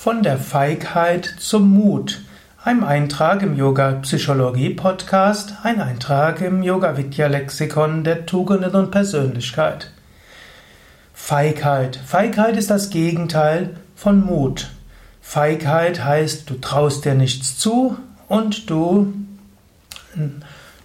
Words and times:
Von 0.00 0.22
der 0.22 0.38
Feigheit 0.38 1.24
zum 1.40 1.70
Mut. 1.70 2.20
Ein 2.62 2.84
Eintrag 2.84 3.42
im 3.42 3.56
Yoga 3.56 3.94
Psychologie 4.02 4.70
Podcast, 4.70 5.54
ein 5.64 5.80
Eintrag 5.80 6.40
im 6.40 6.62
Yoga 6.62 6.96
Vidya 6.96 7.26
Lexikon 7.26 8.04
der 8.04 8.24
Tugenden 8.24 8.76
und 8.76 8.92
Persönlichkeit. 8.92 9.90
Feigheit. 11.12 11.96
Feigheit 11.96 12.56
ist 12.56 12.70
das 12.70 12.90
Gegenteil 12.90 13.74
von 13.96 14.24
Mut. 14.24 14.70
Feigheit 15.20 16.04
heißt, 16.04 16.48
du 16.48 16.54
traust 16.60 17.04
dir 17.04 17.14
nichts 17.14 17.58
zu 17.58 17.96
und 18.28 18.70
du 18.70 19.12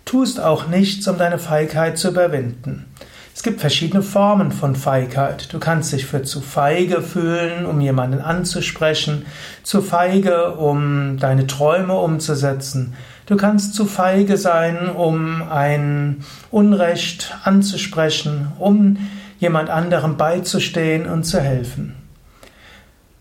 tust 0.05 0.39
auch 0.39 0.67
nichts, 0.67 1.07
um 1.07 1.19
deine 1.19 1.37
Feigheit 1.37 1.99
zu 1.99 2.09
überwinden. 2.09 2.87
Es 3.35 3.41
gibt 3.41 3.61
verschiedene 3.61 4.03
Formen 4.03 4.51
von 4.51 4.75
Feigheit. 4.75 5.51
Du 5.51 5.59
kannst 5.59 5.91
dich 5.91 6.05
für 6.05 6.21
zu 6.21 6.39
feige 6.39 7.01
fühlen, 7.01 7.65
um 7.65 7.81
jemanden 7.81 8.21
anzusprechen, 8.21 9.25
zu 9.63 9.81
feige, 9.81 10.53
um 10.53 11.17
deine 11.19 11.47
Träume 11.47 11.95
umzusetzen. 11.95 12.93
Du 13.25 13.35
kannst 13.35 13.73
zu 13.73 13.85
feige 13.85 14.37
sein, 14.37 14.87
um 14.89 15.41
ein 15.49 16.23
Unrecht 16.51 17.35
anzusprechen, 17.43 18.51
um 18.59 18.97
jemand 19.39 19.69
anderem 19.69 20.15
beizustehen 20.15 21.07
und 21.07 21.23
zu 21.23 21.39
helfen. 21.39 21.95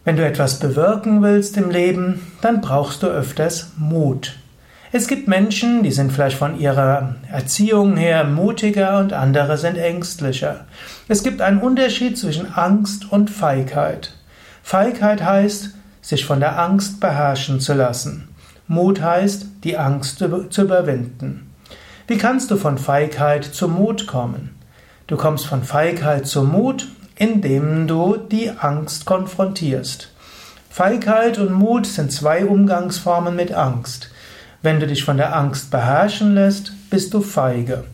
Wenn 0.04 0.16
du 0.16 0.26
etwas 0.26 0.58
bewirken 0.58 1.22
willst 1.22 1.56
im 1.56 1.70
Leben, 1.70 2.20
dann 2.42 2.60
brauchst 2.60 3.02
du 3.02 3.06
öfters 3.06 3.70
Mut. 3.76 4.36
Es 4.94 5.08
gibt 5.08 5.26
Menschen, 5.26 5.82
die 5.82 5.90
sind 5.90 6.12
vielleicht 6.12 6.36
von 6.36 6.60
ihrer 6.60 7.14
Erziehung 7.30 7.96
her 7.96 8.24
mutiger 8.24 8.98
und 8.98 9.14
andere 9.14 9.56
sind 9.56 9.78
ängstlicher. 9.78 10.66
Es 11.08 11.22
gibt 11.22 11.40
einen 11.40 11.60
Unterschied 11.60 12.18
zwischen 12.18 12.52
Angst 12.52 13.10
und 13.10 13.30
Feigheit. 13.30 14.12
Feigheit 14.62 15.24
heißt, 15.24 15.70
sich 16.02 16.26
von 16.26 16.40
der 16.40 16.58
Angst 16.58 17.00
beherrschen 17.00 17.58
zu 17.58 17.72
lassen. 17.72 18.28
Mut 18.68 19.00
heißt, 19.00 19.46
die 19.64 19.78
Angst 19.78 20.18
zu 20.18 20.62
überwinden. 20.62 21.50
Wie 22.06 22.18
kannst 22.18 22.50
du 22.50 22.58
von 22.58 22.76
Feigheit 22.76 23.46
zu 23.46 23.68
Mut 23.68 24.06
kommen? 24.06 24.58
Du 25.06 25.16
kommst 25.16 25.46
von 25.46 25.62
Feigheit 25.62 26.26
zu 26.26 26.42
Mut, 26.42 26.88
indem 27.16 27.86
du 27.86 28.18
die 28.18 28.50
Angst 28.50 29.06
konfrontierst. 29.06 30.12
Feigheit 30.68 31.38
und 31.38 31.52
Mut 31.52 31.86
sind 31.86 32.12
zwei 32.12 32.44
Umgangsformen 32.44 33.34
mit 33.34 33.54
Angst. 33.54 34.11
Wenn 34.62 34.78
du 34.78 34.86
dich 34.86 35.04
von 35.04 35.16
der 35.16 35.36
Angst 35.36 35.70
beherrschen 35.70 36.34
lässt, 36.34 36.72
bist 36.88 37.12
du 37.14 37.20
feige. 37.20 37.84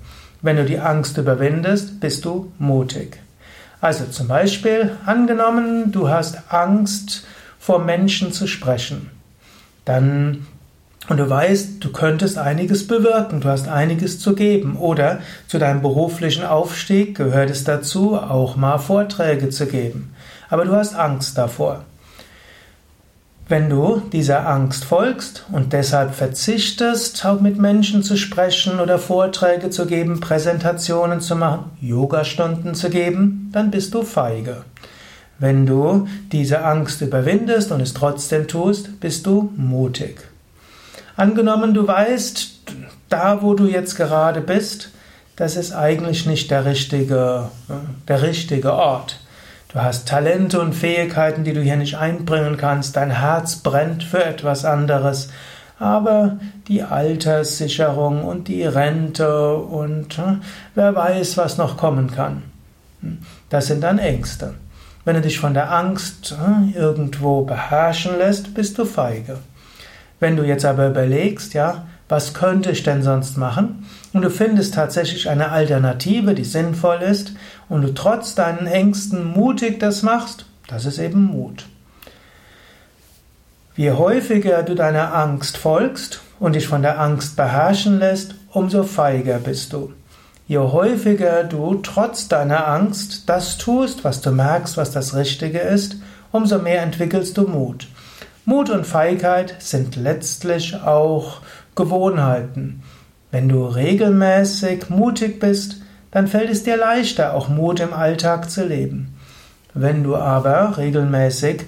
Wenn 0.42 0.56
du 0.56 0.64
die 0.64 0.78
Angst 0.78 1.16
überwindest, 1.16 1.98
bist 1.98 2.24
du 2.26 2.52
mutig. 2.58 3.18
Also 3.80 4.04
zum 4.04 4.28
Beispiel, 4.28 4.92
angenommen, 5.06 5.92
du 5.92 6.08
hast 6.08 6.52
Angst, 6.52 7.26
vor 7.58 7.78
Menschen 7.80 8.32
zu 8.32 8.46
sprechen. 8.46 9.10
Dann, 9.84 10.46
und 11.08 11.16
du 11.16 11.28
weißt, 11.28 11.82
du 11.82 11.90
könntest 11.90 12.38
einiges 12.38 12.86
bewirken, 12.86 13.40
du 13.40 13.48
hast 13.48 13.68
einiges 13.68 14.20
zu 14.20 14.34
geben. 14.34 14.76
Oder 14.76 15.20
zu 15.46 15.58
deinem 15.58 15.80
beruflichen 15.82 16.44
Aufstieg 16.44 17.16
gehört 17.16 17.50
es 17.50 17.64
dazu, 17.64 18.16
auch 18.16 18.56
mal 18.56 18.78
Vorträge 18.78 19.48
zu 19.48 19.66
geben. 19.66 20.14
Aber 20.50 20.64
du 20.64 20.72
hast 20.74 20.94
Angst 20.94 21.38
davor. 21.38 21.84
Wenn 23.50 23.70
du 23.70 24.02
dieser 24.12 24.46
Angst 24.46 24.84
folgst 24.84 25.46
und 25.50 25.72
deshalb 25.72 26.14
verzichtest, 26.14 27.24
auch 27.24 27.40
mit 27.40 27.56
Menschen 27.58 28.02
zu 28.02 28.18
sprechen 28.18 28.78
oder 28.78 28.98
Vorträge 28.98 29.70
zu 29.70 29.86
geben, 29.86 30.20
Präsentationen 30.20 31.22
zu 31.22 31.34
machen, 31.34 31.70
Yogastunden 31.80 32.74
zu 32.74 32.90
geben, 32.90 33.48
dann 33.52 33.70
bist 33.70 33.94
du 33.94 34.02
feige. 34.02 34.64
Wenn 35.38 35.64
du 35.64 36.06
diese 36.30 36.62
Angst 36.62 37.00
überwindest 37.00 37.72
und 37.72 37.80
es 37.80 37.94
trotzdem 37.94 38.48
tust, 38.48 39.00
bist 39.00 39.24
du 39.24 39.50
mutig. 39.56 40.20
Angenommen, 41.16 41.72
du 41.72 41.88
weißt, 41.88 42.50
da 43.08 43.40
wo 43.40 43.54
du 43.54 43.66
jetzt 43.66 43.96
gerade 43.96 44.42
bist, 44.42 44.90
das 45.36 45.56
ist 45.56 45.72
eigentlich 45.72 46.26
nicht 46.26 46.50
der 46.50 46.66
richtige, 46.66 47.48
der 48.08 48.20
richtige 48.20 48.74
Ort. 48.74 49.20
Du 49.70 49.82
hast 49.82 50.08
Talente 50.08 50.60
und 50.62 50.74
Fähigkeiten, 50.74 51.44
die 51.44 51.52
du 51.52 51.60
hier 51.60 51.76
nicht 51.76 51.98
einbringen 51.98 52.56
kannst. 52.56 52.96
Dein 52.96 53.10
Herz 53.10 53.56
brennt 53.56 54.02
für 54.02 54.24
etwas 54.24 54.64
anderes. 54.64 55.28
Aber 55.78 56.38
die 56.68 56.82
Alterssicherung 56.82 58.24
und 58.24 58.48
die 58.48 58.64
Rente 58.64 59.56
und 59.56 60.16
hm, 60.16 60.40
wer 60.74 60.94
weiß, 60.94 61.36
was 61.36 61.58
noch 61.58 61.76
kommen 61.76 62.10
kann. 62.10 62.44
Hm, 63.02 63.18
das 63.50 63.66
sind 63.66 63.82
dann 63.82 63.98
Ängste. 63.98 64.54
Wenn 65.04 65.16
du 65.16 65.20
dich 65.20 65.38
von 65.38 65.52
der 65.52 65.70
Angst 65.70 66.34
hm, 66.42 66.72
irgendwo 66.74 67.42
beherrschen 67.42 68.16
lässt, 68.16 68.54
bist 68.54 68.78
du 68.78 68.86
feige. 68.86 69.38
Wenn 70.18 70.36
du 70.36 70.44
jetzt 70.44 70.64
aber 70.64 70.88
überlegst, 70.88 71.52
ja, 71.52 71.86
was 72.08 72.32
könnte 72.32 72.70
ich 72.70 72.82
denn 72.82 73.02
sonst 73.02 73.36
machen? 73.36 73.86
Und 74.14 74.22
du 74.22 74.30
findest 74.30 74.74
tatsächlich 74.74 75.28
eine 75.28 75.50
Alternative, 75.50 76.34
die 76.34 76.44
sinnvoll 76.44 77.02
ist, 77.02 77.34
und 77.68 77.82
du 77.82 77.94
trotz 77.94 78.34
deinen 78.34 78.66
Ängsten 78.66 79.24
mutig 79.24 79.80
das 79.80 80.02
machst, 80.02 80.46
das 80.66 80.84
ist 80.84 80.98
eben 80.98 81.24
Mut. 81.24 81.66
Je 83.76 83.92
häufiger 83.92 84.62
du 84.62 84.74
deiner 84.74 85.14
Angst 85.14 85.56
folgst 85.56 86.20
und 86.40 86.54
dich 86.54 86.66
von 86.66 86.82
der 86.82 87.00
Angst 87.00 87.36
beherrschen 87.36 87.98
lässt, 87.98 88.34
umso 88.50 88.82
feiger 88.82 89.38
bist 89.38 89.72
du. 89.72 89.92
Je 90.48 90.58
häufiger 90.58 91.44
du 91.44 91.74
trotz 91.76 92.28
deiner 92.28 92.66
Angst 92.66 93.28
das 93.28 93.58
tust, 93.58 94.02
was 94.02 94.20
du 94.20 94.30
merkst, 94.30 94.76
was 94.76 94.90
das 94.90 95.14
Richtige 95.14 95.58
ist, 95.58 95.96
umso 96.32 96.58
mehr 96.58 96.82
entwickelst 96.82 97.36
du 97.36 97.42
Mut. 97.42 97.86
Mut 98.44 98.70
und 98.70 98.86
Feigheit 98.86 99.56
sind 99.58 99.96
letztlich 99.96 100.74
auch 100.74 101.42
Gewohnheiten. 101.76 102.82
Wenn 103.30 103.48
du 103.48 103.66
regelmäßig 103.66 104.88
mutig 104.88 105.38
bist, 105.38 105.82
dann 106.10 106.26
fällt 106.26 106.50
es 106.50 106.62
dir 106.62 106.76
leichter, 106.76 107.34
auch 107.34 107.48
Mut 107.48 107.80
im 107.80 107.92
Alltag 107.92 108.50
zu 108.50 108.66
leben. 108.66 109.14
Wenn 109.74 110.02
du 110.02 110.16
aber 110.16 110.76
regelmäßig 110.78 111.64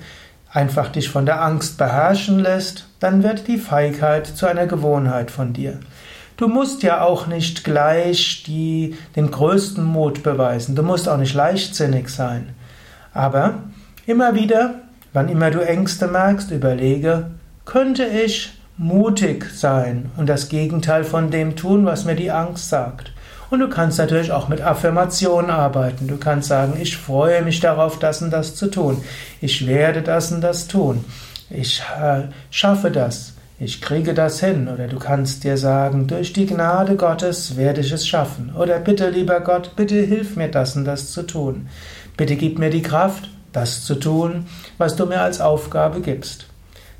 einfach 0.52 0.88
dich 0.88 1.08
von 1.08 1.26
der 1.26 1.42
Angst 1.42 1.78
beherrschen 1.78 2.40
lässt, 2.40 2.86
dann 2.98 3.22
wird 3.22 3.46
die 3.46 3.58
Feigheit 3.58 4.26
zu 4.26 4.46
einer 4.46 4.66
Gewohnheit 4.66 5.30
von 5.30 5.52
dir. 5.52 5.78
Du 6.36 6.48
musst 6.48 6.82
ja 6.82 7.02
auch 7.02 7.26
nicht 7.26 7.64
gleich 7.64 8.44
die, 8.46 8.96
den 9.14 9.30
größten 9.30 9.84
Mut 9.84 10.22
beweisen, 10.22 10.74
du 10.74 10.82
musst 10.82 11.08
auch 11.08 11.18
nicht 11.18 11.34
leichtsinnig 11.34 12.08
sein. 12.08 12.54
Aber 13.12 13.64
immer 14.06 14.34
wieder, 14.34 14.76
wann 15.12 15.28
immer 15.28 15.50
du 15.50 15.60
Ängste 15.60 16.06
merkst, 16.08 16.50
überlege, 16.50 17.30
könnte 17.66 18.04
ich 18.06 18.58
mutig 18.78 19.50
sein 19.54 20.10
und 20.16 20.28
das 20.28 20.48
Gegenteil 20.48 21.04
von 21.04 21.30
dem 21.30 21.56
tun, 21.56 21.84
was 21.84 22.06
mir 22.06 22.16
die 22.16 22.30
Angst 22.30 22.70
sagt. 22.70 23.12
Und 23.50 23.58
du 23.58 23.68
kannst 23.68 23.98
natürlich 23.98 24.30
auch 24.30 24.48
mit 24.48 24.60
Affirmationen 24.60 25.50
arbeiten. 25.50 26.06
Du 26.06 26.16
kannst 26.16 26.48
sagen, 26.48 26.78
ich 26.80 26.96
freue 26.96 27.42
mich 27.42 27.58
darauf, 27.58 27.98
das 27.98 28.22
und 28.22 28.30
das 28.30 28.54
zu 28.54 28.68
tun. 28.68 29.02
Ich 29.40 29.66
werde 29.66 30.02
das 30.02 30.30
und 30.30 30.40
das 30.40 30.68
tun. 30.68 31.04
Ich 31.50 31.82
äh, 32.00 32.22
schaffe 32.50 32.92
das. 32.92 33.34
Ich 33.58 33.82
kriege 33.82 34.14
das 34.14 34.38
hin. 34.38 34.68
Oder 34.68 34.86
du 34.86 35.00
kannst 35.00 35.42
dir 35.42 35.56
sagen, 35.56 36.06
durch 36.06 36.32
die 36.32 36.46
Gnade 36.46 36.94
Gottes 36.94 37.56
werde 37.56 37.80
ich 37.80 37.90
es 37.90 38.06
schaffen. 38.06 38.54
Oder 38.56 38.78
bitte, 38.78 39.10
lieber 39.10 39.40
Gott, 39.40 39.74
bitte 39.74 39.96
hilf 39.96 40.36
mir 40.36 40.48
das 40.48 40.76
und 40.76 40.84
das 40.84 41.10
zu 41.10 41.24
tun. 41.24 41.68
Bitte 42.16 42.36
gib 42.36 42.58
mir 42.60 42.70
die 42.70 42.82
Kraft, 42.82 43.30
das 43.52 43.84
zu 43.84 43.96
tun, 43.96 44.46
was 44.78 44.94
du 44.94 45.06
mir 45.06 45.22
als 45.22 45.40
Aufgabe 45.40 46.00
gibst. 46.00 46.46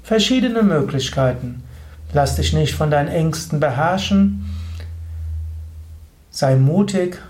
Verschiedene 0.03 0.65
Möglichkeiten. 0.65 1.63
Lass 2.13 2.35
dich 2.35 2.53
nicht 2.53 2.75
von 2.75 2.91
deinen 2.91 3.09
Ängsten 3.09 3.61
beherrschen. 3.61 4.50
Sei 6.31 6.55
mutig, 6.55 7.21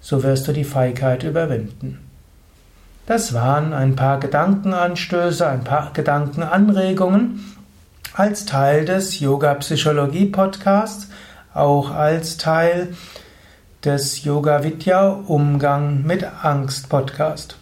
so 0.00 0.22
wirst 0.22 0.48
du 0.48 0.52
die 0.52 0.64
Feigheit 0.64 1.22
überwinden. 1.22 1.98
Das 3.06 3.32
waren 3.34 3.72
ein 3.72 3.96
paar 3.96 4.20
Gedankenanstöße, 4.20 5.46
ein 5.46 5.64
paar 5.64 5.92
Gedankenanregungen 5.92 7.56
als 8.12 8.46
Teil 8.46 8.84
des 8.84 9.20
Yoga 9.20 9.54
Psychologie 9.54 10.26
Podcasts, 10.26 11.08
auch 11.54 11.90
als 11.90 12.36
Teil 12.36 12.94
des 13.84 14.24
Yoga 14.24 14.62
Vidya 14.62 15.08
Umgang 15.26 16.02
mit 16.02 16.24
Angst 16.42 16.88
Podcast. 16.88 17.56